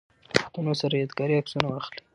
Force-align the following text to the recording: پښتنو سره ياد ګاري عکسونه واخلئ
پښتنو 0.35 0.73
سره 0.81 0.93
ياد 1.01 1.11
ګاري 1.19 1.35
عکسونه 1.39 1.67
واخلئ 1.69 2.01